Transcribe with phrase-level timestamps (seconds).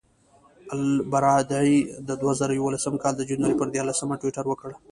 [0.77, 1.75] البرادعي
[2.07, 4.69] د دوه زره یولسم کال د جنورۍ پر دیارلسمه ټویټر وکړ.